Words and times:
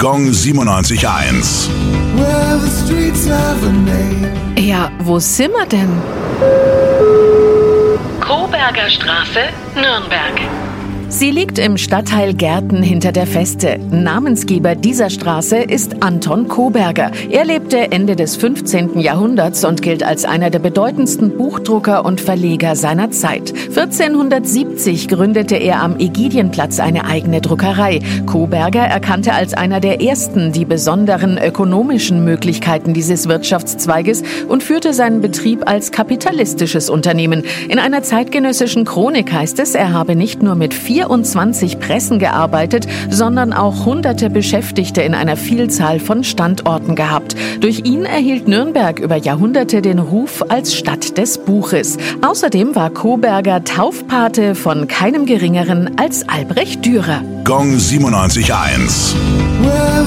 Gong 0.00 0.30
97.1. 0.30 1.68
Well, 2.14 2.60
the 2.60 2.68
streets 2.70 3.26
have 3.26 3.66
a 3.66 3.72
name. 3.72 4.30
Ja, 4.56 4.92
wo 5.00 5.18
sind 5.18 5.52
wir 5.52 5.66
denn? 5.66 5.90
Koberger 8.20 8.88
Straße, 8.90 9.48
Nürnberg. 9.74 10.40
Sie 11.10 11.30
liegt 11.30 11.58
im 11.58 11.78
Stadtteil 11.78 12.34
Gärten 12.34 12.82
hinter 12.82 13.12
der 13.12 13.26
Feste. 13.26 13.80
Namensgeber 13.90 14.74
dieser 14.74 15.08
Straße 15.08 15.56
ist 15.56 16.02
Anton 16.02 16.48
Koberger. 16.48 17.10
Er 17.30 17.46
lebte 17.46 17.90
Ende 17.90 18.14
des 18.14 18.36
15. 18.36 19.00
Jahrhunderts 19.00 19.64
und 19.64 19.80
gilt 19.80 20.02
als 20.02 20.26
einer 20.26 20.50
der 20.50 20.58
bedeutendsten 20.58 21.38
Buchdrucker 21.38 22.04
und 22.04 22.20
Verleger 22.20 22.76
seiner 22.76 23.10
Zeit. 23.10 23.54
1470 23.68 25.08
gründete 25.08 25.56
er 25.56 25.82
am 25.82 25.98
Ägidienplatz 25.98 26.78
eine 26.78 27.06
eigene 27.06 27.40
Druckerei. 27.40 28.00
Koberger 28.26 28.82
erkannte 28.82 29.32
als 29.32 29.54
einer 29.54 29.80
der 29.80 30.02
ersten 30.02 30.52
die 30.52 30.66
besonderen 30.66 31.38
ökonomischen 31.38 32.22
Möglichkeiten 32.22 32.92
dieses 32.92 33.28
Wirtschaftszweiges 33.28 34.24
und 34.46 34.62
führte 34.62 34.92
seinen 34.92 35.22
Betrieb 35.22 35.66
als 35.66 35.90
kapitalistisches 35.90 36.90
Unternehmen. 36.90 37.44
In 37.70 37.78
einer 37.78 38.02
zeitgenössischen 38.02 38.84
Chronik 38.84 39.32
heißt 39.32 39.58
es, 39.58 39.74
er 39.74 39.94
habe 39.94 40.14
nicht 40.14 40.42
nur 40.42 40.54
mit 40.54 40.74
24 40.98 41.78
Pressen 41.78 42.18
gearbeitet, 42.18 42.88
sondern 43.08 43.52
auch 43.52 43.84
hunderte 43.84 44.30
Beschäftigte 44.30 45.00
in 45.02 45.14
einer 45.14 45.36
Vielzahl 45.36 46.00
von 46.00 46.24
Standorten 46.24 46.96
gehabt. 46.96 47.36
Durch 47.60 47.84
ihn 47.84 48.04
erhielt 48.04 48.48
Nürnberg 48.48 48.98
über 48.98 49.14
Jahrhunderte 49.14 49.80
den 49.80 50.00
Ruf 50.00 50.44
als 50.48 50.74
Stadt 50.74 51.16
des 51.16 51.38
Buches. 51.38 51.98
Außerdem 52.26 52.74
war 52.74 52.90
Koberger 52.90 53.62
Taufpate 53.62 54.56
von 54.56 54.88
keinem 54.88 55.24
Geringeren 55.24 55.96
als 56.00 56.28
Albrecht 56.28 56.84
Dürer. 56.84 57.22
Gong 57.44 57.76
97.1. 57.76 59.14
Well, 59.62 60.04